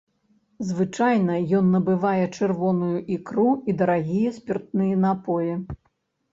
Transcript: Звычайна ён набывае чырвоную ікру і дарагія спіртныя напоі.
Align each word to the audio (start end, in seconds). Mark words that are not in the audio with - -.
Звычайна 0.69 1.35
ён 1.57 1.65
набывае 1.75 2.23
чырвоную 2.37 2.97
ікру 3.19 3.47
і 3.69 3.79
дарагія 3.85 4.35
спіртныя 4.41 5.01
напоі. 5.07 5.53